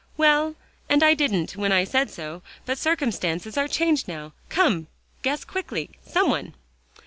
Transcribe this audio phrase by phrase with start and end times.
[0.17, 0.55] "Well,
[0.89, 4.87] and I didn't when I said so, but circumstances are changed now come,
[5.21, 6.55] guess quickly, some one?"